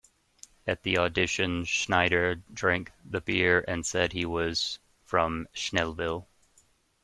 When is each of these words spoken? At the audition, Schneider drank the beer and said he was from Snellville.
At 0.65 0.81
the 0.81 0.97
audition, 0.97 1.63
Schneider 1.63 2.33
drank 2.51 2.91
the 3.05 3.21
beer 3.21 3.63
and 3.67 3.85
said 3.85 4.13
he 4.13 4.25
was 4.25 4.79
from 5.03 5.47
Snellville. 5.53 6.25